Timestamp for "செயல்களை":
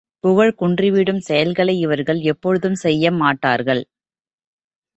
1.19-1.75